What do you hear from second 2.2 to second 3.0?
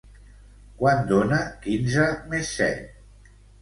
més set?